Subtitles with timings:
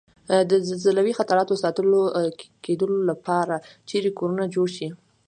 [0.49, 1.87] د زلزلوي خطراتو ساتل
[2.65, 3.55] کېدو لپاره
[3.89, 4.87] چېرې کورنه جوړ شي؟